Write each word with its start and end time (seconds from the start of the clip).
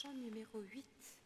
Chant 0.00 0.14
numéro 0.14 0.60
8. 0.60 1.17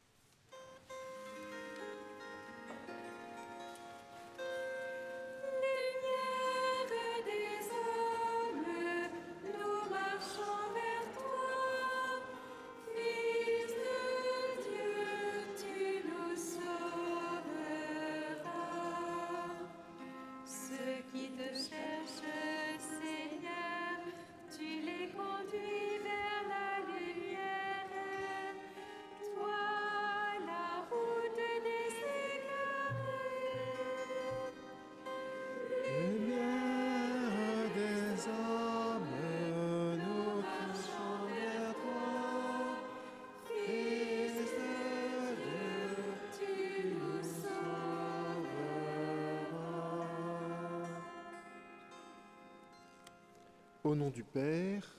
Au 53.92 53.94
nom 53.94 54.08
du 54.08 54.24
Père 54.24 54.96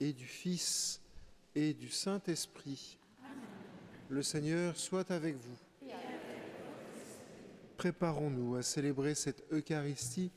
et 0.00 0.14
du 0.14 0.24
Fils 0.24 0.98
et 1.54 1.74
du 1.74 1.90
Saint-Esprit, 1.90 2.96
le 4.08 4.22
Seigneur 4.22 4.78
soit 4.78 5.10
avec 5.10 5.36
vous. 5.36 5.58
Préparons-nous 7.76 8.56
à 8.56 8.62
célébrer 8.62 9.14
cette 9.14 9.44
Eucharistie 9.52 10.30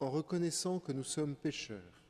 en 0.00 0.10
reconnaissant 0.10 0.80
que 0.80 0.90
nous 0.90 1.04
sommes 1.04 1.36
pécheurs. 1.36 2.02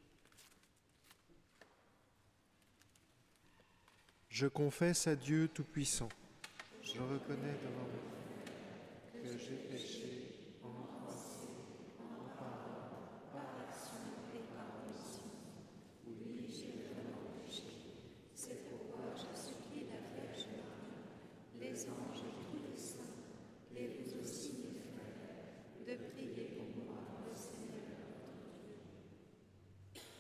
Je 4.30 4.46
confesse 4.46 5.08
à 5.08 5.14
Dieu 5.14 5.48
Tout-Puissant. 5.48 6.08
Je 6.82 6.92
reconnais 7.00 7.58
devant 7.62 7.84
vous 7.84 8.17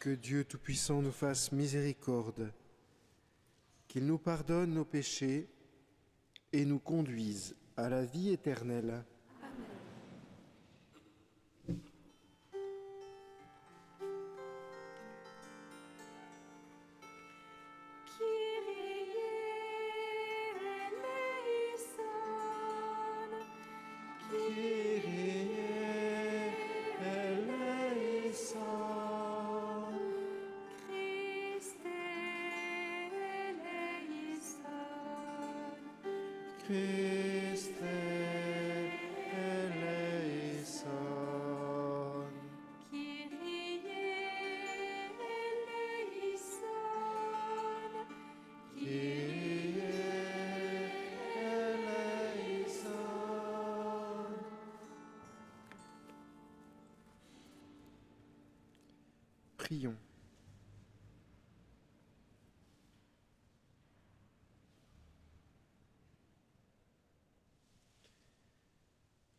Que 0.08 0.14
Dieu 0.14 0.42
Tout-Puissant 0.42 1.02
nous 1.02 1.12
fasse 1.12 1.52
miséricorde, 1.52 2.50
qu'il 3.88 4.06
nous 4.06 4.16
pardonne 4.16 4.72
nos 4.72 4.86
péchés 4.86 5.50
et 6.50 6.64
nous 6.64 6.78
conduise 6.78 7.54
à 7.76 7.90
la 7.90 8.06
vie 8.06 8.30
éternelle. 8.30 9.04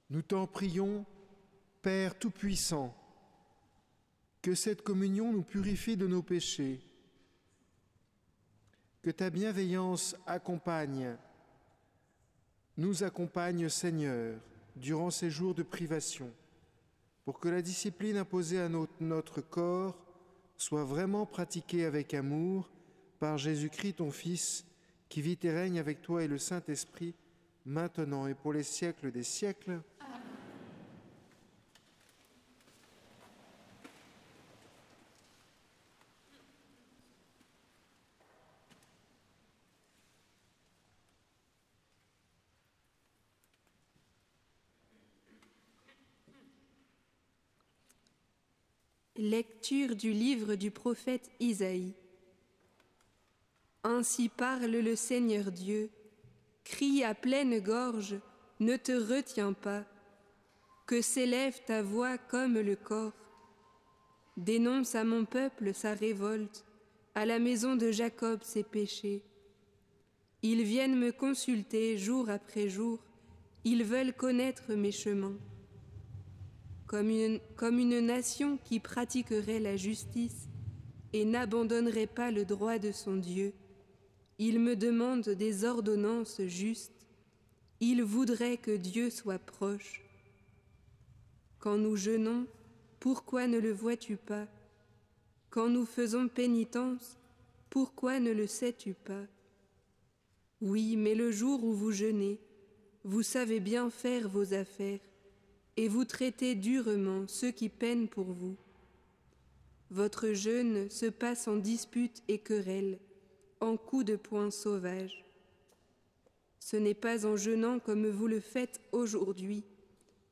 Nous 0.10 0.22
t'en 0.22 0.48
prions, 0.48 1.06
Père 1.82 2.18
Tout-Puissant, 2.18 2.96
que 4.42 4.56
cette 4.56 4.82
communion 4.82 5.32
nous 5.32 5.44
purifie 5.44 5.98
de 5.98 6.08
nos 6.08 6.22
péchés, 6.22 6.80
que 9.02 9.12
ta 9.12 9.30
bienveillance 9.30 10.16
accompagne, 10.26 11.16
nous 12.78 13.04
accompagne, 13.04 13.70
Seigneur, 13.70 14.40
durant 14.76 15.10
ces 15.10 15.30
jours 15.30 15.56
de 15.56 15.64
privation, 15.64 16.32
pour 17.26 17.40
que 17.40 17.50
la 17.50 17.62
discipline 17.62 18.18
imposée 18.18 18.60
à 18.60 18.70
notre 19.00 19.42
corps 19.42 20.09
soit 20.60 20.84
vraiment 20.84 21.26
pratiquée 21.26 21.86
avec 21.86 22.14
amour 22.14 22.70
par 23.18 23.38
Jésus-Christ, 23.38 23.94
ton 23.94 24.12
Fils, 24.12 24.66
qui 25.08 25.22
vit 25.22 25.40
et 25.42 25.52
règne 25.52 25.80
avec 25.80 26.02
toi 26.02 26.22
et 26.22 26.28
le 26.28 26.38
Saint-Esprit, 26.38 27.16
maintenant 27.66 28.28
et 28.28 28.36
pour 28.36 28.52
les 28.52 28.64
siècles 28.64 29.12
des 29.12 29.24
siècles. 29.24 29.82
Lecture 49.22 49.98
du 49.98 50.14
livre 50.14 50.56
du 50.56 50.72
prophète 50.72 51.30
Isaïe. 51.42 51.92
Ainsi 53.84 54.30
parle 54.30 54.72
le 54.72 54.96
Seigneur 54.96 55.52
Dieu. 55.52 55.90
Crie 56.64 57.04
à 57.04 57.14
pleine 57.14 57.60
gorge, 57.60 58.16
ne 58.62 58.78
te 58.78 58.94
retiens 58.94 59.52
pas, 59.52 59.84
que 60.88 61.02
s'élève 61.02 61.60
ta 61.66 61.82
voix 61.82 62.18
comme 62.18 62.60
le 62.60 62.78
corps. 62.78 63.12
Dénonce 64.38 64.96
à 64.96 65.04
mon 65.04 65.26
peuple 65.26 65.74
sa 65.74 65.94
révolte, 65.94 66.64
à 67.14 67.26
la 67.26 67.40
maison 67.40 67.76
de 67.76 67.92
Jacob 67.92 68.40
ses 68.44 68.64
péchés. 68.64 69.22
Ils 70.44 70.64
viennent 70.64 70.98
me 70.98 71.12
consulter 71.12 71.98
jour 71.98 72.30
après 72.30 72.70
jour, 72.70 73.00
ils 73.66 73.84
veulent 73.84 74.14
connaître 74.14 74.76
mes 74.76 74.94
chemins 74.94 75.36
comme 76.90 77.12
une, 77.12 78.00
nation 78.00 78.58
qui 78.64 78.80
pratiquerait 78.80 79.60
la 79.60 79.78
justice 79.78 80.50
et 81.14 81.24
n'abandonnerait 81.24 82.08
pas 82.08 82.32
le 82.32 82.46
droit 82.46 82.80
de 82.80 82.92
son 82.92 83.16
Dieu. 83.16 83.54
Il 84.40 84.60
me 84.60 84.76
demande 84.76 85.30
des 85.30 85.66
ordonnances 85.66 86.42
justes. 86.48 87.06
Il 87.80 88.02
voudrait 88.02 88.58
que 88.58 88.76
Dieu 88.76 89.12
soit 89.12 89.38
proche. 89.38 90.04
Quand 91.60 91.78
nous 91.78 91.96
jeûnons, 91.96 92.48
pourquoi 93.00 93.46
ne 93.46 93.60
le 93.60 93.72
vois-tu 93.72 94.18
pas? 94.18 94.48
Quand 95.52 95.70
nous 95.70 95.86
faisons 95.86 96.28
pénitence, 96.28 97.20
pourquoi 97.70 98.20
ne 98.20 98.32
le 98.32 98.48
sais-tu 98.48 98.96
pas? 98.96 99.26
Oui, 100.60 100.96
mais 100.96 101.14
le 101.14 101.30
jour 101.32 101.64
où 101.64 101.72
vous 101.72 101.92
jeûnez, 101.92 102.40
vous 103.04 103.22
savez 103.22 103.60
bien 103.60 103.92
faire 103.92 104.28
vos 104.28 104.56
affaires 104.56 105.00
et 105.80 105.88
vous 105.88 106.04
traitez 106.04 106.56
durement 106.56 107.26
ceux 107.30 107.52
qui 107.52 107.70
peinent 107.70 108.10
pour 108.10 108.26
vous. 108.26 108.58
Votre 109.92 110.34
jeûne 110.34 110.90
se 110.90 111.06
passe 111.06 111.48
en 111.48 111.56
disputes 111.56 112.22
et 112.28 112.40
querelles, 112.40 113.00
en 113.62 113.78
coups 113.78 114.04
de 114.04 114.18
poing 114.18 114.52
sauvages. 114.52 115.24
Ce 116.60 116.76
n'est 116.76 116.94
pas 116.94 117.26
en 117.26 117.38
jeûnant 117.38 117.80
comme 117.80 118.10
vous 118.10 118.28
le 118.28 118.42
faites 118.42 118.82
aujourd'hui 118.92 119.64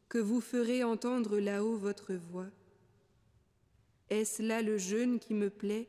que 0.10 0.18
vous 0.18 0.42
ferez 0.42 0.84
entendre 0.84 1.40
là-haut 1.40 1.78
votre 1.78 2.14
voix. 2.14 2.50
Est-ce 4.10 4.44
là 4.44 4.62
le 4.62 4.78
jeûne 4.78 5.18
qui 5.18 5.34
me 5.34 5.50
plaît, 5.50 5.88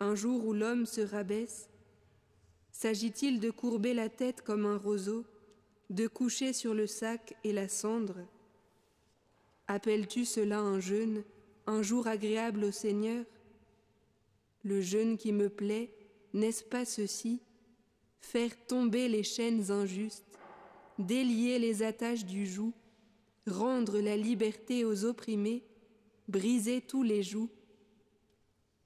un 0.00 0.14
jour 0.14 0.44
où 0.44 0.52
l'homme 0.52 0.84
se 0.84 1.00
rabaisse? 1.00 1.70
S'agit-il 2.72 3.40
de 3.40 3.50
courber 3.50 3.94
la 3.94 4.10
tête 4.10 4.42
comme 4.42 4.66
un 4.66 4.76
roseau, 4.76 5.24
de 5.88 6.06
coucher 6.06 6.52
sur 6.52 6.74
le 6.74 6.86
sac 6.86 7.34
et 7.42 7.54
la 7.54 7.70
cendre? 7.70 8.16
Appelles-tu 9.68 10.24
cela 10.24 10.60
un 10.60 10.80
jeûne, 10.80 11.24
un 11.66 11.82
jour 11.82 12.06
agréable 12.06 12.64
au 12.64 12.70
Seigneur? 12.70 13.24
Le 14.62 14.80
jeûne 14.80 15.16
qui 15.16 15.32
me 15.32 15.48
plaît, 15.48 15.92
n'est-ce 16.32 16.64
pas 16.64 16.84
ceci? 16.84 17.40
Faire 18.20 18.56
tomber 18.66 19.08
les 19.08 19.22
chaînes 19.22 19.70
injustes, 19.70 20.24
délier 20.98 21.58
les 21.58 21.82
attaches 21.82 22.24
du 22.24 22.46
joug, 22.46 22.72
rendre 23.46 23.98
la 24.00 24.16
liberté 24.16 24.84
aux 24.84 25.04
opprimés, 25.04 25.62
briser 26.28 26.80
tous 26.80 27.02
les 27.02 27.22
jougs 27.22 27.50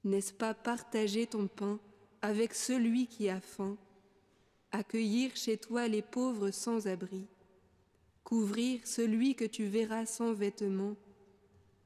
N'est-ce 0.05 0.33
pas 0.33 0.55
partager 0.55 1.27
ton 1.27 1.47
pain 1.47 1.79
avec 2.23 2.55
celui 2.55 3.07
qui 3.07 3.29
a 3.29 3.41
faim, 3.41 3.77
accueillir 4.73 5.35
chez 5.37 5.57
toi 5.57 5.89
les 5.89 6.03
pauvres 6.03 6.51
sans 6.51 6.87
abri, 6.87 7.27
couvrir 8.31 8.87
celui 8.87 9.35
que 9.35 9.45
tu 9.45 9.65
verras 9.65 10.07
sans 10.07 10.33
vêtements, 10.33 10.95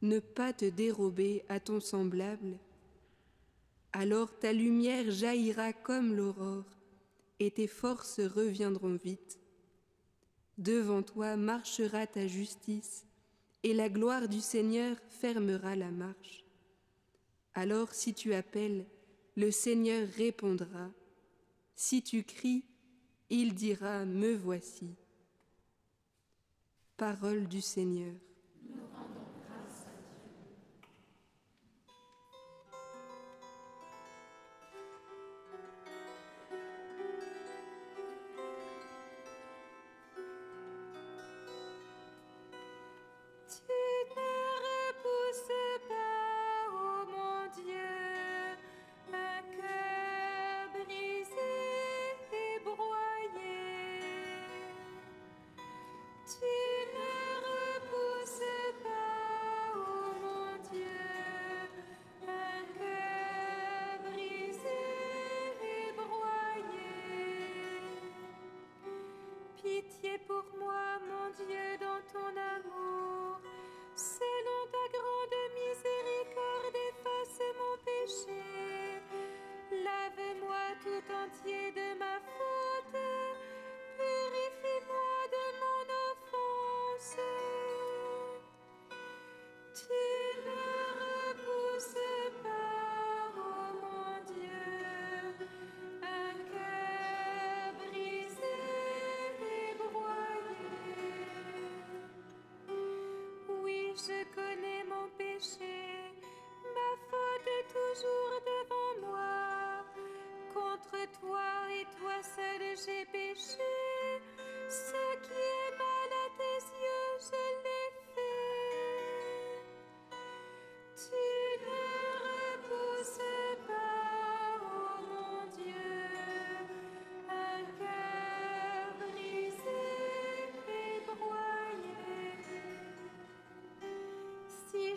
ne 0.02 0.18
pas 0.18 0.52
te 0.52 0.66
dérober 0.66 1.42
à 1.48 1.58
ton 1.58 1.80
semblable. 1.80 2.58
Alors 3.94 4.38
ta 4.38 4.52
lumière 4.52 5.10
jaillira 5.10 5.72
comme 5.72 6.14
l'aurore, 6.14 6.68
et 7.40 7.50
tes 7.50 7.66
forces 7.66 8.20
reviendront 8.20 8.94
vite. 8.94 9.38
Devant 10.58 11.02
toi 11.02 11.38
marchera 11.38 12.06
ta 12.06 12.26
justice, 12.26 13.06
et 13.62 13.72
la 13.72 13.88
gloire 13.88 14.28
du 14.28 14.42
Seigneur 14.42 14.98
fermera 15.08 15.74
la 15.76 15.90
marche. 15.90 16.44
Alors 17.54 17.94
si 17.94 18.12
tu 18.12 18.34
appelles, 18.34 18.84
le 19.34 19.50
Seigneur 19.50 20.06
répondra. 20.18 20.90
Si 21.74 22.02
tu 22.02 22.22
cries, 22.22 22.66
il 23.30 23.54
dira, 23.54 24.04
Me 24.04 24.34
voici. 24.34 24.94
Parole 26.96 27.48
du 27.48 27.60
Seigneur. 27.60 28.14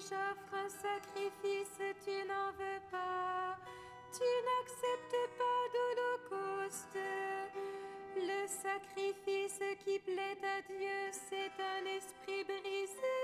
J'offre 0.09 0.53
un 0.53 0.69
sacrifice, 0.69 1.79
tu 2.05 2.15
n'en 2.27 2.51
veux 2.51 2.81
pas, 2.89 3.57
tu 4.11 4.27
n'acceptes 4.47 5.23
pas 5.37 5.61
d'holocauste. 5.73 6.97
Le 8.15 8.47
sacrifice 8.47 9.59
qui 9.83 9.99
plaît 9.99 10.39
à 10.43 10.61
Dieu, 10.61 11.11
c'est 11.11 11.55
un 11.59 11.85
esprit 11.97 12.43
brisé. 12.45 13.19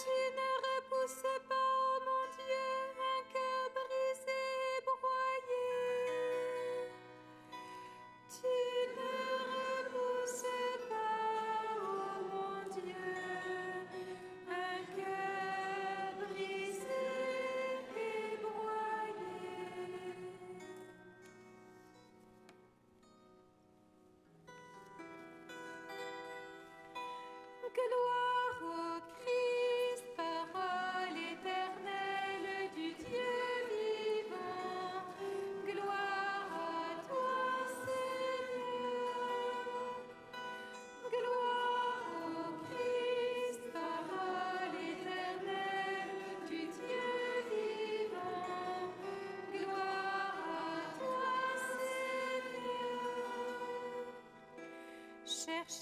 Tu 0.00 0.16
ne 0.38 0.50
repousses 0.66 1.32
pas, 1.48 1.53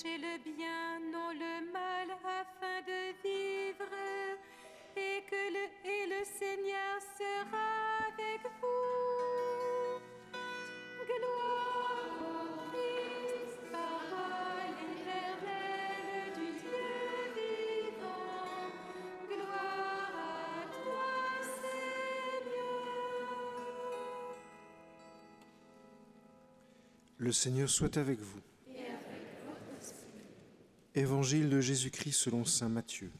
Le 0.04 0.36
bien, 0.42 0.98
non 1.12 1.30
le 1.32 1.70
mal, 1.72 2.10
afin 2.24 2.82
de 2.82 3.12
vivre, 3.22 3.94
et 4.96 5.22
que 5.30 5.42
le, 5.54 5.64
et 5.88 6.06
le 6.08 6.24
Seigneur 6.24 7.00
sera 7.16 7.68
avec 8.08 8.42
vous. 8.60 10.00
Gloire 11.06 12.18
au 12.20 12.58
Christ, 12.70 13.60
parole 13.70 14.74
éternelle 14.90 16.32
du 16.34 16.48
Dieu 16.60 16.90
vivant. 17.36 18.72
Gloire 19.28 20.14
à 20.18 20.66
toi, 20.66 21.10
Seigneur. 21.62 22.74
Le 27.18 27.30
Seigneur 27.30 27.68
soit 27.70 27.96
avec 27.96 28.18
vous. 28.18 28.41
Évangile 30.94 31.48
de 31.48 31.60
Jésus-Christ 31.60 32.12
selon 32.12 32.44
Saint 32.44 32.68
Matthieu. 32.68 33.10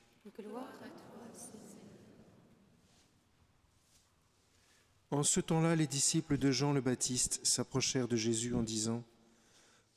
En 5.11 5.23
ce 5.23 5.41
temps-là, 5.41 5.75
les 5.75 5.87
disciples 5.87 6.37
de 6.37 6.50
Jean 6.50 6.75
le 6.75 6.83
Baptiste 6.83 7.41
s'approchèrent 7.47 8.09
de 8.09 8.17
Jésus 8.17 8.55
en 8.55 8.62
disant, 8.62 9.02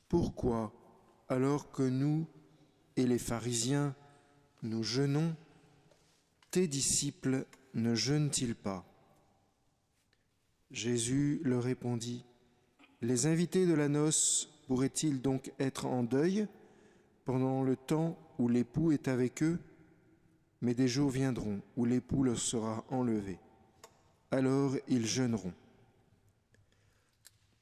Pourquoi, 0.08 0.72
alors 1.28 1.70
que 1.70 1.82
nous 1.82 2.26
et 2.96 3.06
les 3.06 3.18
pharisiens, 3.18 3.94
nous 4.62 4.82
jeûnons, 4.82 5.36
tes 6.50 6.68
disciples 6.68 7.44
ne 7.74 7.94
jeûnent-ils 7.94 8.54
pas? 8.54 8.86
Jésus 10.70 11.42
leur 11.44 11.62
répondit, 11.62 12.24
Les 13.02 13.26
invités 13.26 13.66
de 13.66 13.74
la 13.74 13.88
noce 13.88 14.48
pourraient-ils 14.66 15.20
donc 15.20 15.52
être 15.58 15.84
en 15.84 16.02
deuil? 16.02 16.48
Pendant 17.26 17.64
le 17.64 17.76
temps 17.76 18.16
où 18.38 18.48
l'époux 18.48 18.92
est 18.92 19.08
avec 19.08 19.42
eux 19.42 19.58
Mais 20.62 20.72
des 20.72 20.88
jours 20.88 21.10
viendront 21.10 21.60
où 21.76 21.84
l'époux 21.84 22.22
leur 22.22 22.38
sera 22.38 22.82
enlevé. 22.88 23.38
Alors 24.30 24.72
ils 24.88 25.06
jeûneront. 25.06 25.52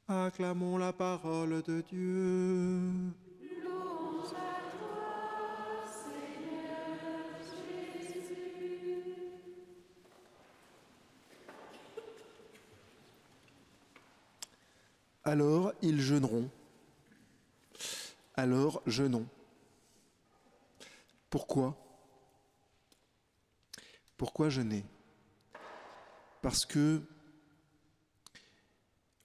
Acclamons 0.06 0.76
la 0.78 0.92
parole 0.92 1.62
de 1.62 1.80
Dieu. 1.80 2.92
Alors 15.25 15.73
ils 15.80 16.00
jeûneront. 16.00 16.50
Alors 18.37 18.83
jeûnons. 18.87 19.26
Pourquoi? 21.34 21.76
Pourquoi 24.16 24.50
jeûner 24.50 24.84
Parce 26.42 26.64
que 26.64 27.02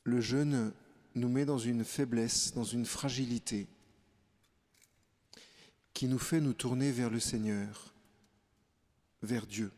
le 0.05 0.19
jeûne 0.19 0.73
nous 1.13 1.29
met 1.29 1.45
dans 1.45 1.59
une 1.59 1.85
faiblesse, 1.85 2.51
dans 2.55 2.63
une 2.63 2.87
fragilité 2.87 3.67
qui 5.93 6.07
nous 6.07 6.17
fait 6.17 6.41
nous 6.41 6.53
tourner 6.53 6.91
vers 6.91 7.11
le 7.11 7.19
Seigneur, 7.19 7.93
vers 9.21 9.45
Dieu. 9.45 9.71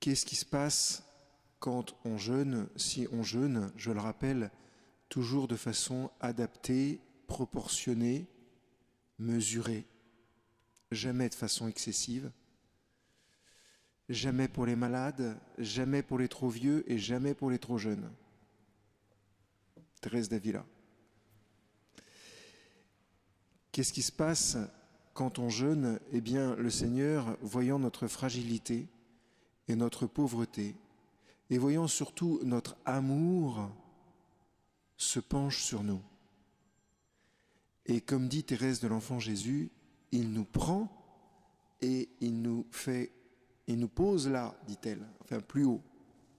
Qu'est-ce 0.00 0.26
qui 0.26 0.34
se 0.34 0.44
passe 0.44 1.04
quand 1.60 1.94
on 2.04 2.18
jeûne? 2.18 2.68
Si 2.74 3.06
on 3.12 3.22
jeûne, 3.22 3.70
je 3.76 3.92
le 3.92 4.00
rappelle, 4.00 4.50
toujours 5.08 5.46
de 5.46 5.54
façon 5.54 6.10
adaptée, 6.18 6.98
proportionnée, 7.28 8.26
mesurée, 9.22 9.86
jamais 10.90 11.28
de 11.28 11.34
façon 11.34 11.68
excessive, 11.68 12.30
jamais 14.08 14.48
pour 14.48 14.66
les 14.66 14.76
malades, 14.76 15.38
jamais 15.58 16.02
pour 16.02 16.18
les 16.18 16.28
trop 16.28 16.48
vieux 16.48 16.84
et 16.90 16.98
jamais 16.98 17.34
pour 17.34 17.50
les 17.50 17.58
trop 17.58 17.78
jeunes. 17.78 18.12
Thérèse 20.00 20.28
d'Avila. 20.28 20.66
Qu'est-ce 23.70 23.92
qui 23.92 24.02
se 24.02 24.12
passe 24.12 24.58
quand 25.14 25.38
on 25.38 25.48
jeûne? 25.48 25.98
Eh 26.12 26.20
bien, 26.20 26.56
le 26.56 26.70
Seigneur, 26.70 27.38
voyant 27.40 27.78
notre 27.78 28.06
fragilité 28.08 28.88
et 29.68 29.76
notre 29.76 30.06
pauvreté, 30.06 30.74
et 31.48 31.58
voyant 31.58 31.86
surtout 31.86 32.40
notre 32.42 32.76
amour, 32.84 33.70
se 34.96 35.20
penche 35.20 35.62
sur 35.62 35.82
nous. 35.82 36.02
Et 37.86 38.00
comme 38.00 38.28
dit 38.28 38.44
Thérèse 38.44 38.80
de 38.80 38.88
l'Enfant 38.88 39.18
Jésus, 39.18 39.70
il 40.12 40.32
nous 40.32 40.44
prend 40.44 40.90
et 41.80 42.08
il 42.20 42.40
nous 42.40 42.66
fait, 42.70 43.12
il 43.66 43.78
nous 43.78 43.88
pose 43.88 44.28
là, 44.28 44.56
dit-elle, 44.66 45.06
enfin 45.20 45.40
plus 45.40 45.64
haut. 45.64 45.82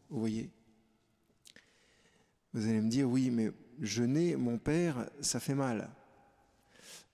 Vous 0.10 0.20
voyez 0.20 0.50
Vous 2.54 2.68
allez 2.68 2.82
me 2.82 2.90
dire, 2.90 3.10
oui, 3.10 3.30
mais 3.30 3.52
jeûner, 3.82 4.36
mon 4.36 4.58
père, 4.58 5.10
ça 5.22 5.40
fait 5.40 5.56
mal. 5.56 5.90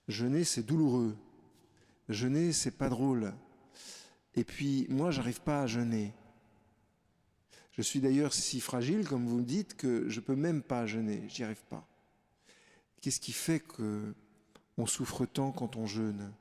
Jeûner, 0.06 0.44
c'est 0.44 0.62
douloureux. 0.62 1.16
Jeûner, 2.08 2.52
c'est 2.52 2.76
pas 2.76 2.88
drôle. 2.88 3.32
Et 4.34 4.44
puis, 4.44 4.86
moi, 4.88 5.10
j'arrive 5.10 5.40
pas 5.40 5.62
à 5.62 5.66
jeûner. 5.66 6.12
Je 7.72 7.82
suis 7.82 8.00
d'ailleurs 8.00 8.34
si 8.34 8.60
fragile, 8.60 9.08
comme 9.08 9.26
vous 9.26 9.38
me 9.38 9.44
dites, 9.44 9.76
que 9.76 10.08
je 10.08 10.20
peux 10.20 10.36
même 10.36 10.62
pas 10.62 10.86
jeûner, 10.86 11.24
j'y 11.28 11.44
arrive 11.44 11.64
pas. 11.68 11.86
Qu'est-ce 13.00 13.20
qui 13.20 13.32
fait 13.32 13.60
que 13.60 14.14
on 14.80 14.86
souffre 14.86 15.26
tant 15.26 15.52
quand 15.52 15.76
on 15.76 15.86
jeûne 15.86 16.32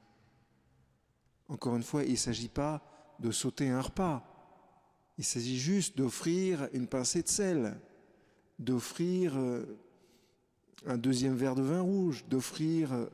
Encore 1.49 1.75
une 1.75 1.83
fois, 1.83 2.03
il 2.03 2.11
ne 2.11 2.15
s'agit 2.17 2.49
pas 2.49 2.81
de 3.19 3.31
sauter 3.31 3.69
un 3.69 3.81
repas. 3.81 4.23
Il 5.17 5.25
s'agit 5.25 5.59
juste 5.59 5.97
d'offrir 5.97 6.69
une 6.73 6.87
pincée 6.87 7.21
de 7.21 7.27
sel, 7.27 7.77
d'offrir 8.57 9.37
euh, 9.37 9.77
un 10.85 10.97
deuxième 10.97 11.35
verre 11.35 11.55
de 11.55 11.61
vin 11.61 11.81
rouge, 11.81 12.25
d'offrir 12.29 13.09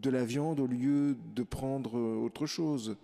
de 0.00 0.10
la 0.10 0.24
viande 0.24 0.58
au 0.58 0.66
lieu 0.66 1.16
de 1.34 1.42
prendre 1.42 1.98
autre 1.98 2.46
chose. 2.46 2.96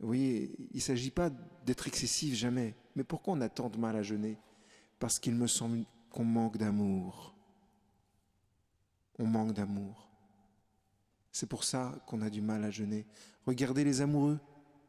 Vous 0.00 0.06
voyez, 0.06 0.50
il 0.72 0.76
ne 0.76 0.80
s'agit 0.80 1.10
pas 1.10 1.30
d'être 1.66 1.86
excessif 1.86 2.34
jamais. 2.34 2.74
Mais 2.96 3.04
pourquoi 3.04 3.34
on 3.34 3.40
a 3.42 3.48
tant 3.48 3.68
de 3.68 3.76
mal 3.76 3.96
à 3.96 4.02
jeûner? 4.02 4.38
Parce 4.98 5.18
qu'il 5.18 5.34
me 5.34 5.46
semble 5.46 5.84
qu'on 6.10 6.24
manque 6.24 6.56
d'amour. 6.56 7.34
On 9.18 9.26
manque 9.26 9.52
d'amour. 9.52 10.07
C'est 11.38 11.46
pour 11.46 11.62
ça 11.62 11.94
qu'on 12.04 12.20
a 12.22 12.30
du 12.30 12.42
mal 12.42 12.64
à 12.64 12.70
jeûner. 12.72 13.06
Regardez 13.46 13.84
les 13.84 14.00
amoureux, 14.00 14.40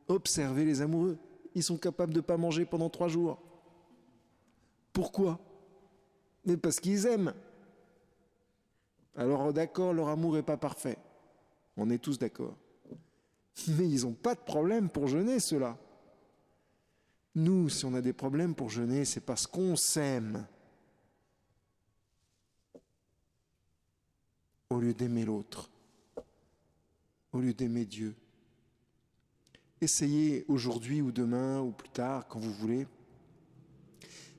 observez 0.08 0.66
les 0.66 0.82
amoureux. 0.82 1.20
Ils 1.54 1.62
sont 1.62 1.78
capables 1.78 2.12
de 2.12 2.22
ne 2.22 2.26
pas 2.26 2.38
manger 2.38 2.66
pendant 2.66 2.90
trois 2.90 3.08
jours. 3.08 3.40
Pourquoi? 4.92 5.40
Mais 6.46 6.58
parce 6.58 6.80
qu'ils 6.80 7.06
aiment. 7.06 7.36
Alors 9.16 9.54
d'accord, 9.54 9.94
leur 9.94 10.08
amour 10.08 10.34
n'est 10.34 10.42
pas 10.42 10.58
parfait. 10.58 10.98
On 11.78 11.88
est 11.92 12.00
tous 12.00 12.18
d'accord. 12.18 12.58
Mais 13.68 13.88
ils 13.88 14.02
n'ont 14.02 14.14
pas 14.14 14.34
de 14.34 14.40
problème 14.40 14.90
pour 14.90 15.06
jeûner, 15.06 15.40
ceux-là. 15.40 15.78
Nous, 17.36 17.70
si 17.70 17.86
on 17.86 17.94
a 17.94 18.02
des 18.02 18.14
problèmes 18.14 18.56
pour 18.56 18.72
jeûner, 18.72 19.06
c'est 19.06 19.22
parce 19.22 19.46
qu'on 19.46 19.76
s'aime. 19.76 20.48
Au 24.72 24.80
lieu 24.80 24.96
d'aimer 24.96 25.26
l'autre, 25.26 25.70
au 27.32 27.40
lieu 27.40 27.54
d'aimer 27.54 27.86
Dieu. 27.86 28.16
Essayez 29.82 30.46
aujourd'hui 30.48 31.02
ou 31.02 31.12
demain 31.12 31.62
ou 31.62 31.72
plus 31.72 31.90
tard, 31.90 32.28
quand 32.28 32.40
vous 32.40 32.54
voulez, 32.54 32.88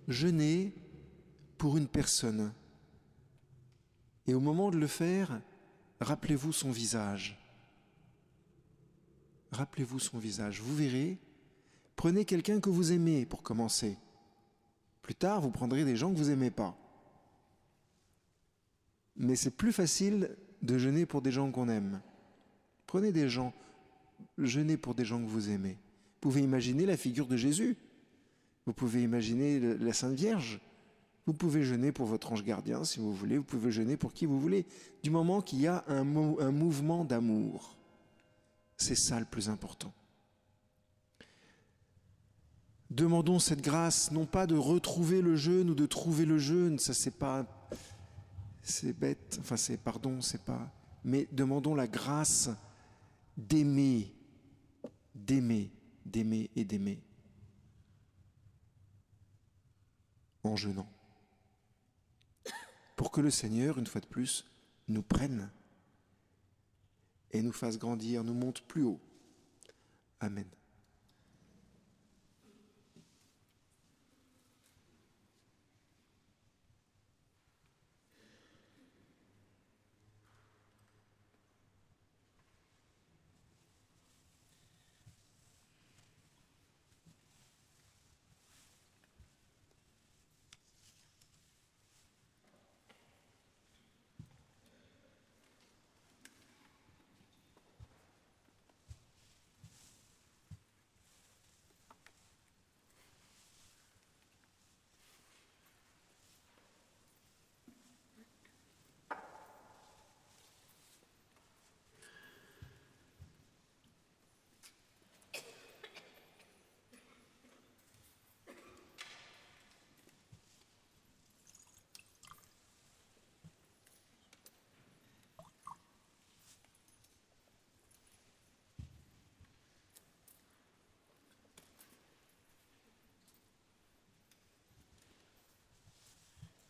jeûner 0.09 0.75
pour 1.57 1.77
une 1.77 1.89
personne. 1.89 2.53
Et 4.27 4.35
au 4.35 4.41
moment 4.41 4.71
de 4.71 4.79
le 4.79 4.87
faire, 4.87 5.41
rappelez-vous 6.01 6.53
son 6.53 6.71
visage. 6.71 7.39
Rappelez-vous 9.53 9.99
son 9.99 10.19
visage. 10.19 10.61
Vous 10.61 10.75
verrez, 10.77 11.19
Prenez 12.01 12.25
quelqu'un 12.25 12.61
que 12.61 12.71
vous 12.71 12.93
aimez 12.93 13.27
pour 13.27 13.43
commencer. 13.43 13.99
Plus 15.03 15.15
tard, 15.15 15.43
vous 15.43 15.51
prendrez 15.51 15.85
des 15.85 15.97
gens 15.97 16.11
que 16.11 16.17
vous 16.17 16.31
n'aimez 16.31 16.51
pas. 16.51 16.75
Mais 19.17 19.37
c'est 19.37 19.51
plus 19.51 19.71
facile 19.71 20.35
de 20.63 20.79
jeûner 20.79 21.05
pour 21.05 21.21
des 21.21 21.31
gens 21.31 21.53
qu'on 21.53 21.69
aime. 21.69 22.01
Prenez 22.91 23.13
des 23.13 23.29
gens, 23.29 23.53
jeûnez 24.37 24.77
pour 24.77 24.97
des 24.97 25.05
gens 25.05 25.21
que 25.21 25.29
vous 25.29 25.49
aimez. 25.49 25.75
Vous 25.75 26.19
pouvez 26.23 26.41
imaginer 26.41 26.87
la 26.87 26.97
figure 26.97 27.29
de 27.29 27.37
Jésus. 27.37 27.77
Vous 28.67 28.73
pouvez 28.73 29.01
imaginer 29.05 29.61
la 29.61 29.93
Sainte 29.93 30.17
Vierge. 30.17 30.61
Vous 31.25 31.33
pouvez 31.33 31.63
jeûner 31.63 31.93
pour 31.93 32.07
votre 32.07 32.33
ange 32.33 32.43
gardien 32.43 32.83
si 32.83 32.99
vous 32.99 33.15
voulez. 33.15 33.39
Vous 33.39 33.45
pouvez 33.45 33.71
jeûner 33.71 33.97
pour 33.97 34.13
qui 34.13 34.27
vous 34.27 34.41
voulez. 34.41 34.67
Du 35.05 35.11
moment 35.11 35.41
qu'il 35.41 35.61
y 35.61 35.69
a 35.69 35.85
un, 35.87 36.01
un 36.01 36.51
mouvement 36.51 37.05
d'amour. 37.05 37.77
C'est 38.77 38.97
ça 38.97 39.21
le 39.21 39.25
plus 39.25 39.49
important. 39.49 39.93
Demandons 42.91 43.39
cette 43.39 43.63
grâce, 43.63 44.11
non 44.11 44.27
pas 44.27 44.49
de 44.49 44.57
retrouver 44.57 45.23
le 45.23 45.37
jeûne 45.37 45.71
ou 45.71 45.77
de 45.77 45.87
trouver 45.87 46.25
le 46.25 46.39
jeûne, 46.39 46.81
ça 46.81 46.93
c'est 46.93 47.17
pas, 47.17 47.47
c'est 48.63 48.99
bête, 48.99 49.39
enfin 49.41 49.57
c'est, 49.57 49.77
pardon, 49.77 50.21
c'est 50.21 50.43
pas, 50.43 50.73
mais 51.05 51.29
demandons 51.31 51.77
la 51.77 51.87
grâce 51.87 52.51
d'aimer, 53.49 54.15
d'aimer, 55.15 55.71
d'aimer 56.05 56.51
et 56.55 56.65
d'aimer 56.65 57.03
en 60.43 60.57
jeûnant. 60.57 60.91
Pour 62.97 63.11
que 63.11 63.21
le 63.21 63.31
Seigneur, 63.31 63.79
une 63.79 63.87
fois 63.87 64.01
de 64.01 64.07
plus, 64.07 64.45
nous 64.89 65.03
prenne 65.03 65.51
et 67.31 67.43
nous 67.43 67.53
fasse 67.53 67.79
grandir, 67.79 68.25
nous 68.25 68.35
monte 68.35 68.63
plus 68.63 68.83
haut. 68.83 69.01
Amen. 70.21 70.47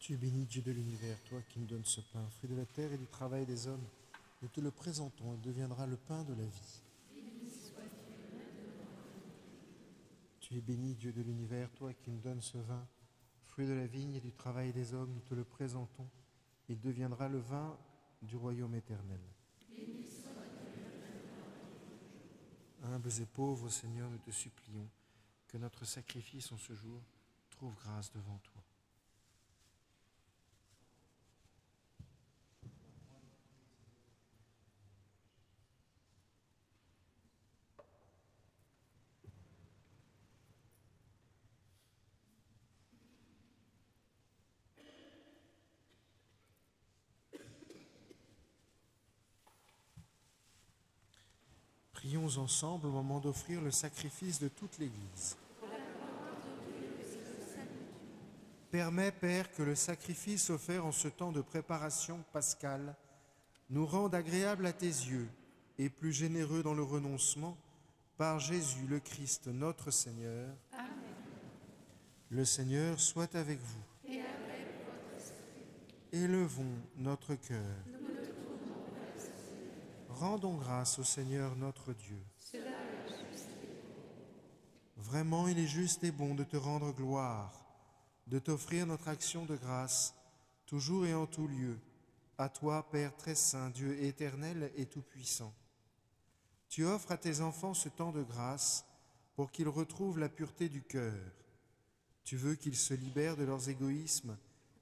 Tu 0.01 0.15
es 0.15 0.17
béni, 0.17 0.47
Dieu 0.47 0.63
de 0.63 0.73
l'univers, 0.73 1.23
toi 1.25 1.43
qui 1.51 1.61
nous 1.61 1.67
donnes 1.67 1.85
ce 1.85 2.01
pain, 2.01 2.27
fruit 2.31 2.49
de 2.49 2.57
la 2.57 2.65
terre 2.65 2.91
et 2.91 2.97
du 2.97 3.07
travail 3.07 3.45
des 3.45 3.69
hommes. 3.69 3.85
Nous 4.41 4.49
te 4.49 4.63
le 4.63 4.71
présentons, 4.71 5.35
il 5.35 5.41
deviendra 5.43 5.87
le 5.87 5.99
pain 5.99 6.25
de 6.25 6.33
la 6.33 6.47
vie. 6.47 6.83
Tu 10.41 10.57
es 10.57 10.61
béni, 10.63 10.95
Dieu 10.95 11.13
de 11.13 11.21
l'univers, 11.21 11.71
toi 11.73 11.93
qui 11.93 12.11
nous 12.11 12.19
donnes 12.19 12.41
ce 12.41 12.57
vin, 12.57 12.87
fruit 13.45 13.67
de 13.67 13.75
la 13.75 13.87
vigne 13.87 14.15
et 14.15 14.21
du 14.21 14.33
travail 14.33 14.73
des 14.73 14.95
hommes, 14.95 15.13
nous 15.13 15.21
te 15.21 15.35
le 15.35 15.45
présentons, 15.45 16.09
il 16.71 16.81
deviendra 16.81 17.29
le 17.29 17.39
vin 17.39 17.79
du 18.23 18.37
royaume 18.37 18.75
éternel. 18.75 19.21
Humbles 22.83 23.21
et 23.21 23.27
pauvres, 23.27 23.69
Seigneur, 23.69 24.09
nous 24.09 24.19
te 24.19 24.31
supplions 24.31 24.89
que 25.47 25.59
notre 25.59 25.85
sacrifice 25.85 26.51
en 26.53 26.57
ce 26.57 26.73
jour 26.73 27.03
trouve 27.51 27.75
grâce 27.75 28.11
devant 28.13 28.39
toi. 28.39 28.63
Prions 52.31 52.43
ensemble 52.43 52.87
au 52.87 52.91
moment 52.91 53.19
d'offrir 53.19 53.61
le 53.61 53.71
sacrifice 53.71 54.39
de 54.39 54.49
toute 54.49 54.79
l'Église. 54.79 55.37
Permets, 58.71 59.11
Père, 59.11 59.51
que 59.51 59.63
le 59.63 59.75
sacrifice 59.75 60.51
offert 60.51 60.87
en 60.87 60.93
ce 60.93 61.09
temps 61.09 61.33
de 61.33 61.41
préparation 61.41 62.23
pascale 62.33 62.95
nous 63.69 63.85
rende 63.85 64.15
agréable 64.15 64.67
à 64.67 64.73
tes 64.73 64.87
yeux 64.87 65.29
et 65.79 65.89
plus 65.89 66.13
généreux 66.13 66.63
dans 66.63 66.75
le 66.75 66.85
renoncement 66.85 67.57
par 68.17 68.39
Jésus 68.39 68.87
le 68.89 69.01
Christ 69.01 69.49
notre 69.49 69.91
Seigneur. 69.91 70.51
Amen. 70.73 70.91
Le 72.29 72.45
Seigneur 72.45 73.01
soit 73.01 73.35
avec 73.35 73.59
vous. 73.59 73.85
Et 74.07 74.21
avec 74.21 74.67
votre 74.87 75.17
esprit. 75.17 75.67
Élevons 76.13 76.79
notre 76.97 77.35
cœur. 77.35 78.00
Rendons 80.15 80.57
grâce 80.57 80.99
au 80.99 81.05
Seigneur 81.05 81.57
notre 81.57 81.93
Dieu. 81.93 82.23
Vraiment, 84.97 85.49
il 85.49 85.59
est 85.59 85.67
juste 85.67 86.05
et 86.05 86.11
bon 86.11 86.35
de 86.35 86.45
te 86.45 86.57
rendre 86.57 86.93
gloire, 86.93 87.65
de 88.27 88.39
t'offrir 88.39 88.87
notre 88.87 89.09
action 89.09 89.45
de 89.45 89.57
grâce, 89.57 90.15
toujours 90.67 91.07
et 91.07 91.15
en 91.15 91.27
tout 91.27 91.49
lieu, 91.49 91.79
à 92.39 92.49
toi, 92.49 92.89
Père 92.91 93.17
très 93.17 93.35
saint, 93.35 93.71
Dieu 93.71 94.03
éternel 94.03 94.71
et 94.77 94.87
tout-puissant. 94.87 95.53
Tu 96.69 96.87
offres 96.87 97.13
à 97.13 97.19
tes 97.19 97.41
enfants 97.41 97.75
ce 97.75 97.89
temps 97.89 98.13
de 98.13 98.23
grâce 98.23 98.85
pour 99.35 99.51
qu'ils 99.51 99.69
retrouvent 99.69 100.19
la 100.19 100.29
pureté 100.29 100.69
du 100.69 100.83
cœur. 100.83 101.21
Tu 102.25 102.37
veux 102.37 102.55
qu'ils 102.55 102.77
se 102.77 102.95
libèrent 102.95 103.37
de 103.37 103.45
leurs 103.45 103.69
égoïsmes, 103.69 104.37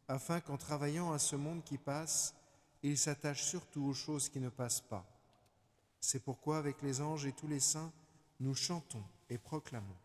afin 0.07 0.41
qu'en 0.41 0.57
travaillant 0.57 1.13
à 1.13 1.19
ce 1.19 1.37
monde 1.37 1.65
qui 1.65 1.79
passe, 1.79 2.35
ils 2.83 2.99
s'attachent 2.99 3.45
surtout 3.45 3.85
aux 3.85 3.95
choses 3.95 4.29
qui 4.29 4.41
ne 4.41 4.49
passent 4.49 4.81
pas. 4.81 5.05
C'est 6.01 6.23
pourquoi 6.23 6.59
avec 6.59 6.83
les 6.83 7.01
anges 7.01 7.27
et 7.27 7.33
tous 7.33 7.49
les 7.49 7.61
saints, 7.61 7.93
nous 8.41 8.55
chantons 8.55 9.05
et 9.31 9.39
proclamons. 9.39 9.97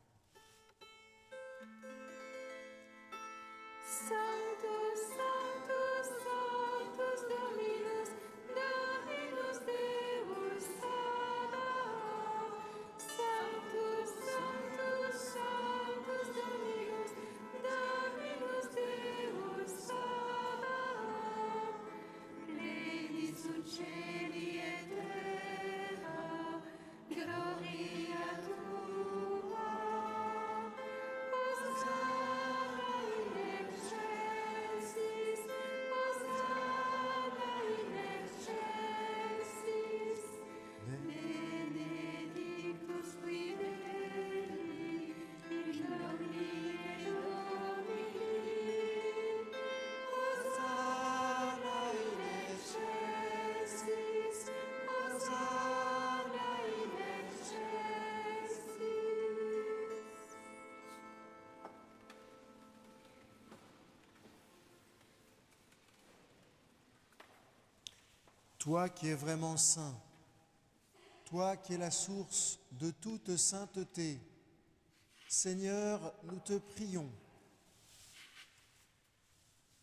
Toi 68.64 68.88
qui 68.88 69.10
es 69.10 69.14
vraiment 69.14 69.58
saint, 69.58 69.94
toi 71.26 71.58
qui 71.58 71.74
es 71.74 71.78
la 71.78 71.92
source 71.92 72.58
de 72.72 72.92
toute 72.92 73.36
sainteté, 73.36 74.22
Seigneur, 75.28 76.14
nous 76.24 76.40
te 76.40 76.58
prions. 76.58 77.12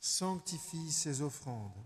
Sanctifie 0.00 0.90
ces 0.90 1.20
offrandes 1.20 1.84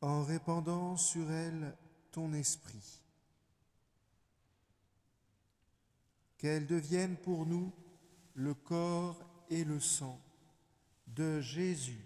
en 0.00 0.24
répandant 0.24 0.96
sur 0.96 1.30
elles 1.30 1.76
ton 2.10 2.32
esprit. 2.32 3.00
Qu'elles 6.38 6.66
deviennent 6.66 7.18
pour 7.18 7.46
nous 7.46 7.72
le 8.34 8.54
corps 8.54 9.24
et 9.48 9.62
le 9.62 9.78
sang 9.78 10.20
de 11.06 11.40
Jésus, 11.40 12.04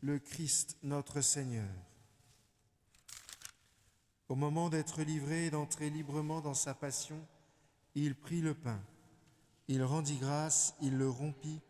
le 0.00 0.18
Christ 0.18 0.78
notre 0.82 1.20
Seigneur. 1.20 1.91
Au 4.32 4.34
moment 4.34 4.70
d'être 4.70 5.02
livré 5.02 5.44
et 5.44 5.50
d'entrer 5.50 5.90
librement 5.90 6.40
dans 6.40 6.54
sa 6.54 6.72
passion, 6.72 7.20
il 7.94 8.14
prit 8.14 8.40
le 8.40 8.54
pain. 8.54 8.80
Il 9.68 9.82
rendit 9.82 10.16
grâce, 10.16 10.74
il 10.80 10.96
le 10.96 11.06
rompit 11.06 11.60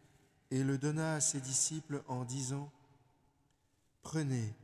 et 0.52 0.62
le 0.62 0.78
donna 0.78 1.14
à 1.14 1.20
ses 1.20 1.40
disciples 1.40 2.04
en 2.06 2.24
disant, 2.24 2.70
Prenez 4.02 4.54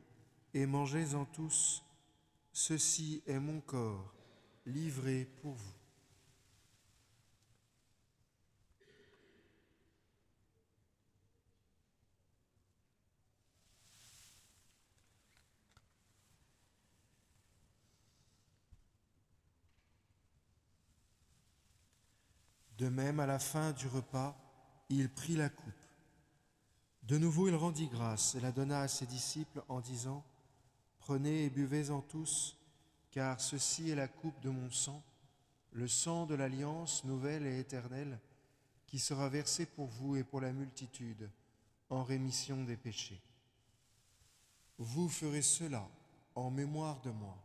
et 0.54 0.64
mangez-en 0.64 1.24
tous, 1.24 1.82
ceci 2.52 3.20
est 3.26 3.40
mon 3.40 3.60
corps, 3.60 4.14
livré 4.64 5.28
pour 5.42 5.54
vous. 5.54 5.77
De 22.78 22.88
même, 22.88 23.18
à 23.18 23.26
la 23.26 23.40
fin 23.40 23.72
du 23.72 23.88
repas, 23.88 24.36
il 24.88 25.08
prit 25.08 25.34
la 25.34 25.48
coupe. 25.48 25.74
De 27.02 27.18
nouveau, 27.18 27.48
il 27.48 27.54
rendit 27.56 27.88
grâce 27.88 28.36
et 28.36 28.40
la 28.40 28.52
donna 28.52 28.82
à 28.82 28.88
ses 28.88 29.06
disciples 29.06 29.62
en 29.68 29.80
disant, 29.80 30.24
Prenez 31.00 31.46
et 31.46 31.50
buvez-en 31.50 32.02
tous, 32.02 32.56
car 33.10 33.40
ceci 33.40 33.90
est 33.90 33.96
la 33.96 34.06
coupe 34.06 34.38
de 34.40 34.50
mon 34.50 34.70
sang, 34.70 35.02
le 35.72 35.88
sang 35.88 36.26
de 36.26 36.36
l'alliance 36.36 37.02
nouvelle 37.04 37.46
et 37.46 37.58
éternelle, 37.58 38.20
qui 38.86 38.98
sera 38.98 39.28
versé 39.28 39.66
pour 39.66 39.88
vous 39.88 40.16
et 40.16 40.22
pour 40.22 40.40
la 40.40 40.52
multitude, 40.52 41.28
en 41.90 42.04
rémission 42.04 42.62
des 42.62 42.76
péchés. 42.76 43.20
Vous 44.78 45.08
ferez 45.08 45.42
cela 45.42 45.88
en 46.34 46.50
mémoire 46.50 47.00
de 47.00 47.10
moi. 47.10 47.36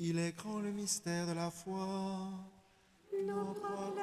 Il 0.00 0.20
est 0.20 0.30
grand 0.36 0.60
le 0.60 0.70
mystère 0.70 1.26
de 1.26 1.32
la 1.32 1.50
foi. 1.50 2.30
Nous 3.26 3.52
proclamons 3.54 3.98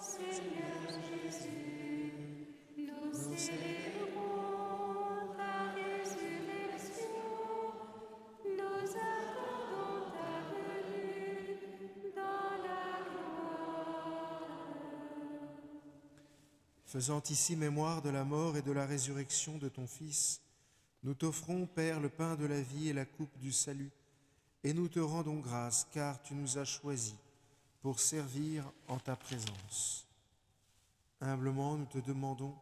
Seigneur 0.00 1.00
Jésus. 1.24 1.66
célébrons 3.36 5.34
ta 5.36 5.72
résurrection, 5.74 7.26
nous 8.44 8.90
attendons 8.94 10.06
ta 10.14 10.32
venue 10.52 12.14
dans 12.14 12.54
la 12.62 12.84
gloire. 13.10 14.46
Faisant 16.84 17.22
ici 17.28 17.56
mémoire 17.56 18.02
de 18.02 18.10
la 18.10 18.22
mort 18.22 18.56
et 18.56 18.62
de 18.62 18.70
la 18.70 18.86
résurrection 18.86 19.58
de 19.58 19.68
ton 19.68 19.88
Fils, 19.88 20.40
nous 21.06 21.14
t'offrons, 21.14 21.66
Père, 21.66 22.00
le 22.00 22.08
pain 22.08 22.34
de 22.34 22.46
la 22.46 22.60
vie 22.60 22.88
et 22.88 22.92
la 22.92 23.04
coupe 23.04 23.38
du 23.38 23.52
salut, 23.52 23.92
et 24.64 24.74
nous 24.74 24.88
te 24.88 24.98
rendons 24.98 25.38
grâce, 25.38 25.86
car 25.92 26.20
tu 26.20 26.34
nous 26.34 26.58
as 26.58 26.64
choisis 26.64 27.14
pour 27.80 28.00
servir 28.00 28.64
en 28.88 28.98
ta 28.98 29.14
présence. 29.14 30.04
Humblement, 31.20 31.76
nous 31.76 31.84
te 31.84 31.98
demandons 31.98 32.56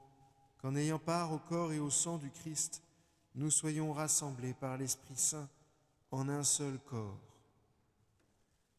qu'en 0.60 0.76
ayant 0.76 0.98
part 0.98 1.32
au 1.32 1.38
corps 1.38 1.72
et 1.72 1.78
au 1.78 1.88
sang 1.88 2.18
du 2.18 2.30
Christ, 2.30 2.82
nous 3.34 3.50
soyons 3.50 3.94
rassemblés 3.94 4.52
par 4.52 4.76
l'Esprit 4.76 5.16
Saint 5.16 5.48
en 6.10 6.28
un 6.28 6.44
seul 6.44 6.78
corps. 6.80 7.18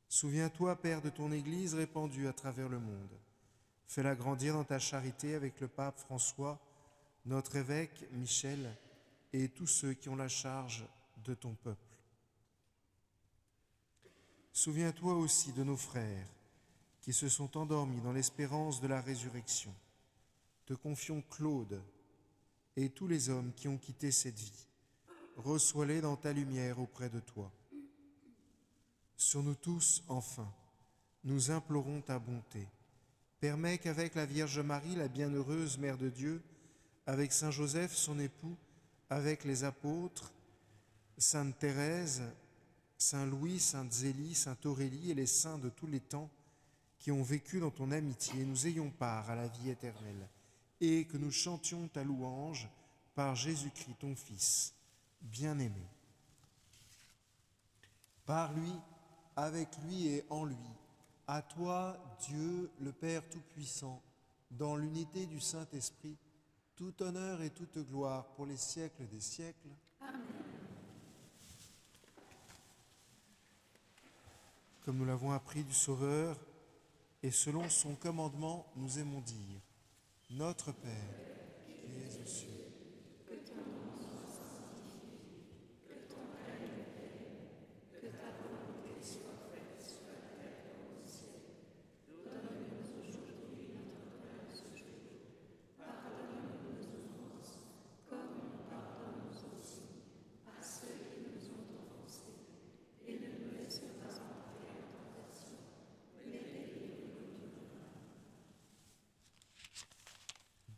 Souviens-toi, 0.08 0.76
Père, 0.76 1.02
de 1.02 1.10
ton 1.10 1.32
Église 1.32 1.74
répandue 1.74 2.28
à 2.28 2.34
travers 2.34 2.70
le 2.70 2.78
monde. 2.78 3.18
Fais-la 3.88 4.14
grandir 4.14 4.54
dans 4.54 4.64
ta 4.64 4.78
charité 4.78 5.34
avec 5.34 5.60
le 5.60 5.68
pape 5.68 5.98
François, 5.98 6.60
notre 7.26 7.56
évêque 7.56 8.06
Michel 8.12 8.78
et 9.44 9.50
tous 9.50 9.68
ceux 9.68 9.94
qui 9.94 10.08
ont 10.08 10.16
la 10.16 10.30
charge 10.30 10.86
de 11.26 11.34
ton 11.34 11.56
peuple. 11.56 11.98
Souviens-toi 14.54 15.16
aussi 15.16 15.52
de 15.52 15.64
nos 15.64 15.76
frères 15.76 16.28
qui 17.02 17.12
se 17.12 17.28
sont 17.28 17.58
endormis 17.58 18.00
dans 18.00 18.14
l'espérance 18.14 18.80
de 18.80 18.88
la 18.88 19.02
résurrection. 19.02 19.76
Te 20.66 20.74
confions 20.74 21.22
Claude 21.30 21.82
et 22.78 22.90
tous 22.90 23.08
les 23.08 23.30
hommes 23.30 23.52
qui 23.54 23.68
ont 23.68 23.78
quitté 23.78 24.10
cette 24.12 24.40
vie. 24.40 24.68
Reçois-les 25.36 26.00
dans 26.00 26.16
ta 26.16 26.32
lumière 26.32 26.80
auprès 26.80 27.10
de 27.10 27.20
toi. 27.20 27.52
Sur 29.18 29.44
nous 29.44 29.56
tous, 29.56 30.02
enfin, 30.08 30.50
nous 31.26 31.52
implorons 31.52 32.02
ta 32.02 32.20
bonté. 32.20 32.68
Permets 33.42 33.80
qu'avec 33.80 34.16
la 34.16 34.26
Vierge 34.26 34.60
Marie, 34.60 34.96
la 34.96 35.10
bienheureuse 35.10 35.78
Mère 35.78 35.98
de 35.98 36.10
Dieu, 36.10 36.42
avec 37.06 37.34
Saint 37.34 37.52
Joseph, 37.52 37.94
son 37.94 38.18
époux, 38.18 38.58
avec 39.10 39.44
les 39.44 39.64
apôtres, 39.64 40.32
Sainte 41.18 41.58
Thérèse, 41.60 42.24
Saint 42.98 43.26
Louis, 43.26 43.60
Sainte 43.60 43.92
Zélie, 43.92 44.36
Sainte 44.36 44.66
Aurélie 44.66 45.12
et 45.12 45.16
les 45.16 45.28
saints 45.28 45.58
de 45.58 45.70
tous 45.70 45.88
les 45.88 46.00
temps 46.00 46.30
qui 47.00 47.12
ont 47.12 47.24
vécu 47.24 47.60
dans 47.60 47.72
ton 47.72 47.92
amitié, 47.92 48.46
nous 48.46 48.68
ayons 48.68 48.90
part 48.90 49.30
à 49.30 49.36
la 49.36 49.48
vie 49.48 49.70
éternelle 49.70 50.28
et 50.82 51.06
que 51.06 51.18
nous 51.18 51.32
chantions 51.32 51.88
ta 51.88 52.04
louange 52.04 52.68
par 53.14 53.36
Jésus-Christ, 53.36 53.96
ton 54.00 54.16
Fils, 54.16 54.74
bien-aimé. 55.22 55.88
Par 58.26 58.54
lui, 58.54 58.72
avec 59.36 59.70
lui 59.86 60.08
et 60.08 60.26
en 60.30 60.46
lui, 60.46 60.56
à 61.28 61.42
toi, 61.42 61.98
Dieu, 62.28 62.70
le 62.80 62.92
Père 62.92 63.28
Tout-Puissant, 63.30 64.02
dans 64.52 64.76
l'unité 64.76 65.26
du 65.26 65.40
Saint-Esprit, 65.40 66.18
tout 66.76 67.02
honneur 67.02 67.42
et 67.42 67.50
toute 67.50 67.78
gloire 67.90 68.26
pour 68.36 68.46
les 68.46 68.58
siècles 68.58 69.08
des 69.08 69.22
siècles. 69.22 69.70
Amen. 70.02 70.22
Comme 74.84 74.98
nous 74.98 75.06
l'avons 75.06 75.32
appris 75.32 75.64
du 75.64 75.74
Sauveur, 75.74 76.38
et 77.24 77.32
selon 77.32 77.70
son 77.70 77.96
commandement, 77.96 78.72
nous 78.76 79.00
aimons 79.00 79.22
dire, 79.22 79.62
Notre 80.30 80.72
Père, 80.74 80.92
qui 81.66 81.98
es 81.98 82.22
aux 82.22 82.28
cieux, 82.28 82.66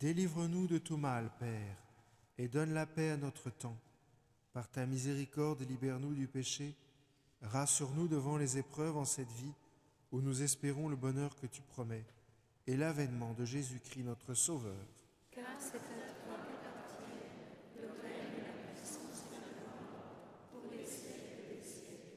Délivre-nous 0.08 0.68
de 0.68 0.78
tout 0.78 0.96
mal, 0.96 1.30
Père, 1.38 1.76
et 2.38 2.48
donne 2.48 2.74
la 2.74 2.86
paix 2.86 3.10
à 3.10 3.18
notre 3.18 3.50
temps. 3.50 3.76
Par 4.54 4.72
ta 4.72 4.86
miséricorde, 4.86 5.68
libère-nous 5.68 6.14
du 6.14 6.28
péché. 6.28 6.74
Rassure-nous 7.42 8.08
devant 8.08 8.38
les 8.38 8.58
épreuves 8.58 8.96
en 8.96 9.04
cette 9.04 9.34
vie 9.34 9.52
où 10.14 10.22
nous 10.22 10.44
espérons 10.44 10.88
le 10.88 10.96
bonheur 10.96 11.36
que 11.36 11.46
tu 11.46 11.62
promets 11.62 12.06
et 12.68 12.78
l'avènement 12.78 13.34
de 13.34 13.44
Jésus-Christ 13.44 14.04
notre 14.04 14.34
Sauveur. 14.34 14.80
Car 15.30 15.44
c'est 15.60 15.76
à 15.76 15.80
toi 15.80 16.38
qu'appartient 16.62 17.76
le 17.76 17.88
règne, 18.02 18.46
la 18.46 18.76
puissance 18.80 19.26
et 19.28 19.34
la 19.34 19.60
gloire 19.60 20.16
pour 20.54 20.72
les 20.72 20.86
siècles 20.86 21.50
des 21.50 21.68
siècles. 21.68 22.14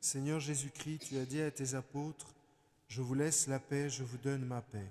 Seigneur 0.00 0.38
Jésus-Christ, 0.38 1.08
tu 1.08 1.18
as 1.18 1.26
dit 1.26 1.42
à 1.42 1.50
tes 1.50 1.74
apôtres, 1.74 2.32
Je 2.86 3.02
vous 3.02 3.14
laisse 3.14 3.48
la 3.48 3.58
paix, 3.58 3.90
je 3.90 4.04
vous 4.04 4.18
donne 4.18 4.44
ma 4.44 4.62
paix. 4.62 4.88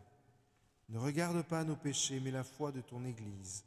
Ne 0.92 1.00
regarde 1.00 1.42
pas 1.44 1.64
nos 1.64 1.78
péchés, 1.78 2.20
mais 2.20 2.32
la 2.32 2.44
foi 2.44 2.74
de 2.74 2.82
ton 2.82 3.06
Église. 3.06 3.64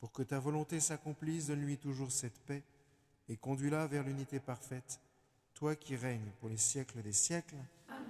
Pour 0.00 0.12
que 0.12 0.22
ta 0.22 0.38
volonté 0.38 0.80
s'accomplisse, 0.80 1.48
donne-lui 1.48 1.76
toujours 1.76 2.10
cette 2.10 2.38
paix 2.40 2.62
et 3.28 3.36
conduis-la 3.36 3.86
vers 3.86 4.02
l'unité 4.02 4.40
parfaite, 4.40 4.98
toi 5.52 5.76
qui 5.76 5.94
règnes 5.94 6.30
pour 6.40 6.48
les 6.48 6.56
siècles 6.56 7.02
des 7.02 7.12
siècles. 7.12 7.56
Amen. 7.88 8.06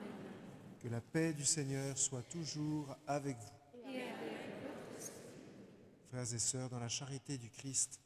Que 0.80 0.86
la 0.86 1.00
paix 1.00 1.32
du 1.32 1.44
Seigneur 1.44 1.98
soit 1.98 2.22
toujours 2.22 2.96
avec 3.08 3.36
vous. 3.36 3.90
Et 3.90 4.02
avec. 4.02 5.12
Frères 6.10 6.32
et 6.32 6.38
sœurs, 6.38 6.68
dans 6.68 6.78
la 6.78 6.88
charité 6.88 7.38
du 7.38 7.50
Christ, 7.50 7.98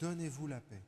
donnez-vous 0.00 0.48
la 0.48 0.60
paix. 0.60 0.82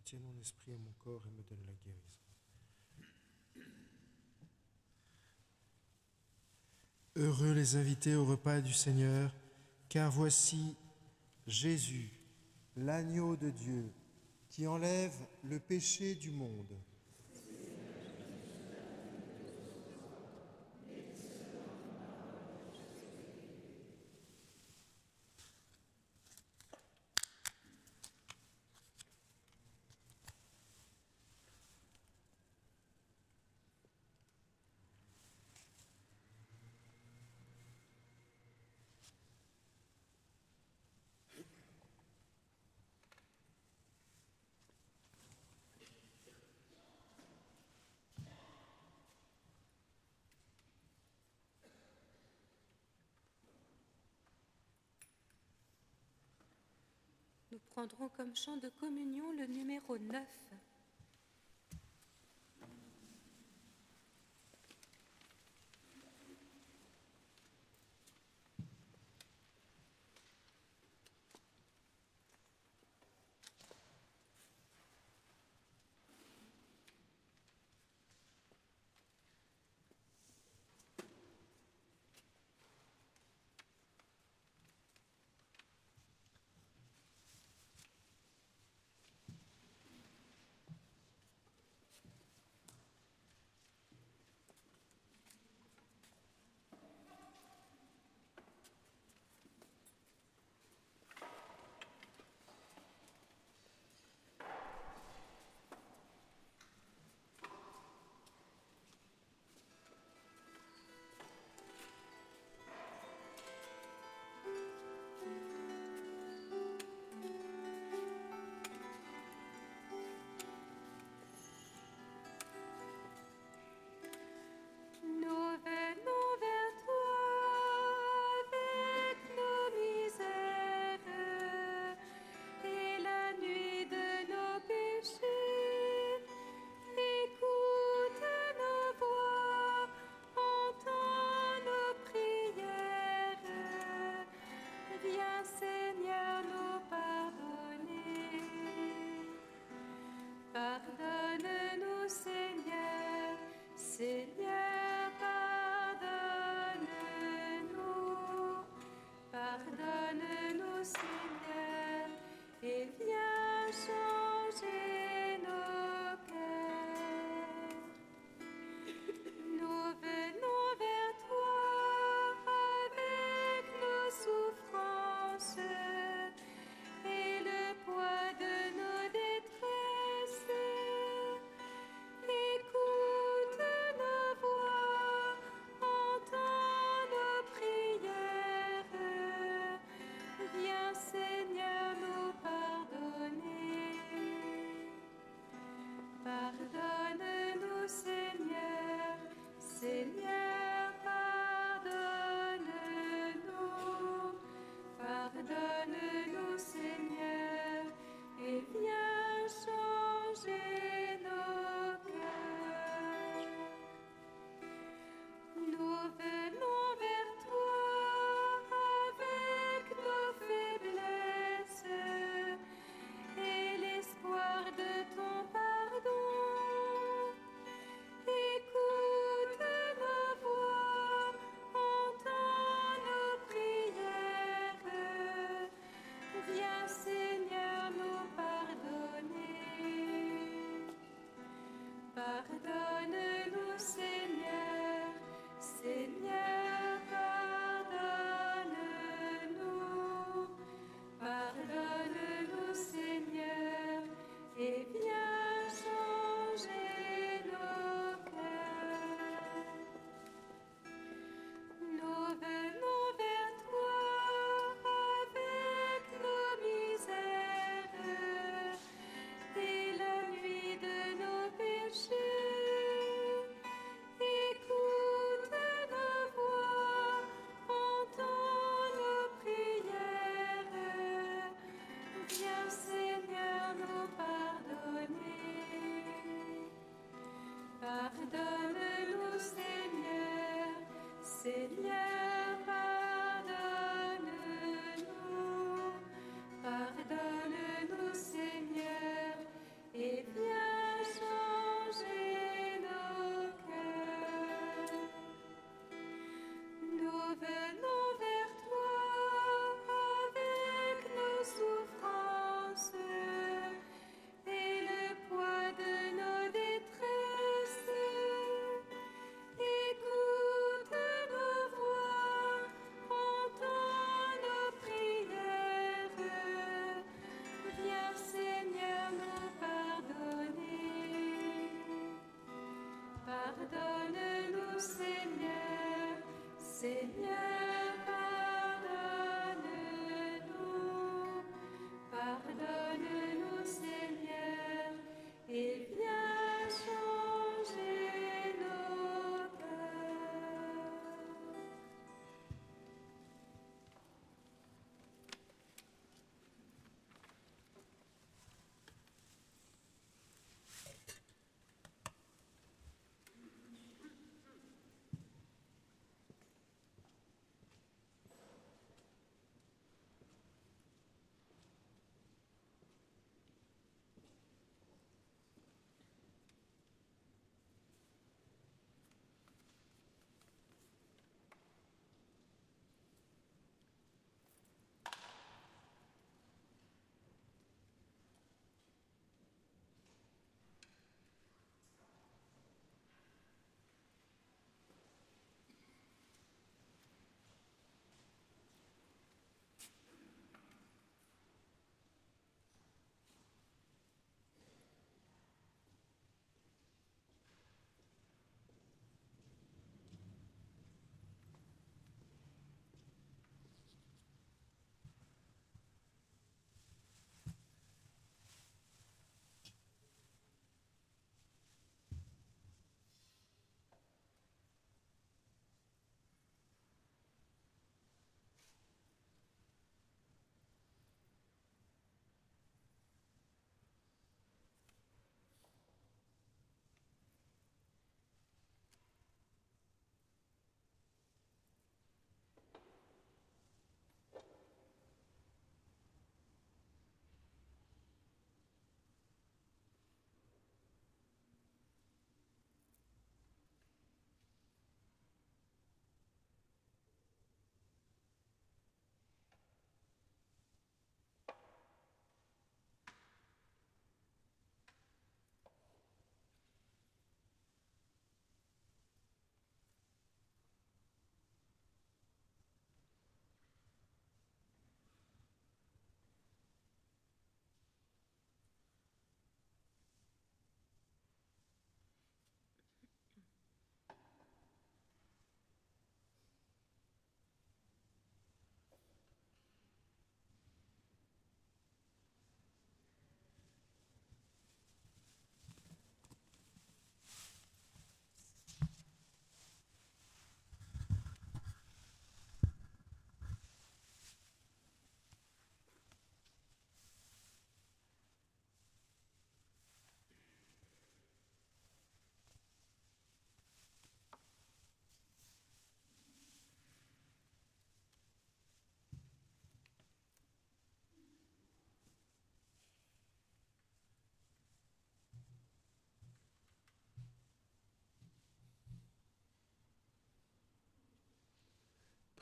Tienne 0.00 0.22
mon 0.22 0.40
esprit 0.40 0.72
et 0.72 0.78
mon 0.78 0.92
corps 0.98 1.22
et 1.26 1.30
me 1.30 1.42
donne 1.42 1.64
la 1.66 1.74
guérison. 1.84 2.20
Heureux 7.16 7.52
les 7.52 7.76
invités 7.76 8.14
au 8.14 8.24
repas 8.24 8.60
du 8.60 8.72
Seigneur, 8.72 9.34
car 9.88 10.10
voici 10.10 10.76
Jésus, 11.46 12.10
l'agneau 12.76 13.36
de 13.36 13.50
Dieu, 13.50 13.92
qui 14.48 14.66
enlève 14.66 15.14
le 15.42 15.58
péché 15.58 16.14
du 16.14 16.30
monde. 16.30 16.74
Nous 57.51 57.51
prendrons 57.70 58.08
comme 58.16 58.34
chant 58.34 58.56
de 58.56 58.68
communion 58.68 59.30
le 59.32 59.46
numéro 59.46 59.98
9. 59.98 60.22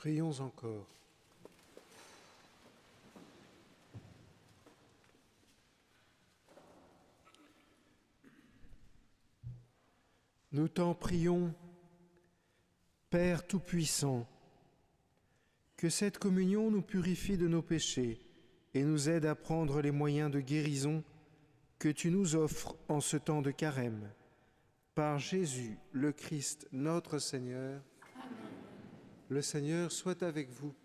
Prions 0.01 0.39
encore. 0.39 0.87
Nous 10.51 10.67
t'en 10.69 10.95
prions, 10.95 11.53
Père 13.11 13.45
Tout-Puissant, 13.45 14.27
que 15.77 15.89
cette 15.89 16.17
communion 16.17 16.71
nous 16.71 16.81
purifie 16.81 17.37
de 17.37 17.47
nos 17.47 17.61
péchés 17.61 18.25
et 18.73 18.81
nous 18.81 19.07
aide 19.07 19.27
à 19.27 19.35
prendre 19.35 19.83
les 19.83 19.91
moyens 19.91 20.31
de 20.31 20.39
guérison 20.39 21.03
que 21.77 21.89
tu 21.89 22.09
nous 22.09 22.35
offres 22.35 22.75
en 22.87 23.01
ce 23.01 23.17
temps 23.17 23.43
de 23.43 23.51
carême. 23.51 24.11
Par 24.95 25.19
Jésus, 25.19 25.77
le 25.91 26.11
Christ, 26.11 26.67
notre 26.71 27.19
Seigneur. 27.19 27.83
Le 29.31 29.41
Seigneur 29.41 29.93
soit 29.93 30.23
avec 30.23 30.49
vous. 30.49 30.75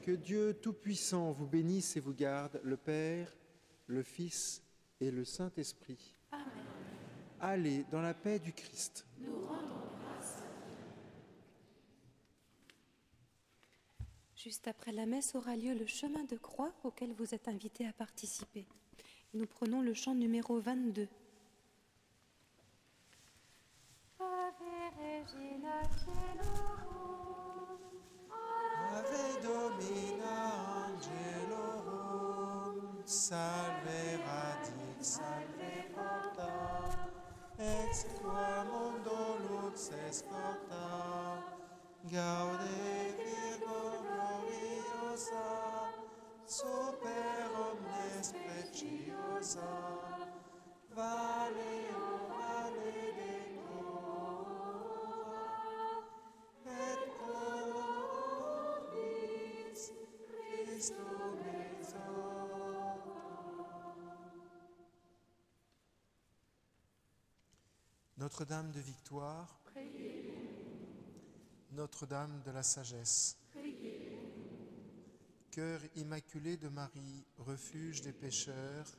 Que 0.00 0.12
Dieu 0.12 0.54
Tout-Puissant 0.62 1.30
vous 1.30 1.46
bénisse 1.46 1.98
et 1.98 2.00
vous 2.00 2.14
garde, 2.14 2.58
le 2.64 2.78
Père, 2.78 3.30
le 3.86 4.02
Fils 4.02 4.62
et 4.98 5.10
le 5.10 5.26
Saint-Esprit. 5.26 6.16
Allez 7.38 7.84
dans 7.92 8.00
la 8.00 8.14
paix 8.14 8.38
du 8.38 8.54
Christ. 8.54 9.06
Juste 14.34 14.66
après 14.66 14.92
la 14.92 15.04
messe 15.04 15.34
aura 15.34 15.56
lieu 15.56 15.74
le 15.74 15.86
chemin 15.86 16.24
de 16.24 16.36
croix 16.36 16.72
auquel 16.82 17.12
vous 17.12 17.34
êtes 17.34 17.46
invités 17.46 17.86
à 17.86 17.92
participer. 17.92 18.64
Nous 19.34 19.46
prenons 19.46 19.82
le 19.82 19.92
chant 19.92 20.14
numéro 20.14 20.58
22. 20.58 21.08
Ave 28.92 29.26
Domina 29.42 30.36
Angelorum, 30.86 32.76
salve 33.04 34.00
radix, 34.24 34.98
salve 35.00 35.72
porta, 35.94 36.52
ex 37.58 38.06
qua 38.22 38.64
mundo 38.64 39.18
lux 39.46 39.76
escorta, 40.08 40.86
gaude 42.10 42.80
Virgo 43.18 43.82
gloriosa, 44.08 45.48
super 46.46 47.40
omnes 47.68 48.28
preciosa, 48.32 49.70
Notre-Dame 68.20 68.70
de 68.70 68.80
Victoire, 68.80 69.62
Notre-Dame 71.72 72.42
de 72.44 72.50
la 72.50 72.62
Sagesse, 72.62 73.38
Cœur 75.50 75.80
immaculé 75.96 76.58
de 76.58 76.68
Marie, 76.68 77.24
refuge 77.38 78.02
des 78.02 78.12
pécheurs, 78.12 78.98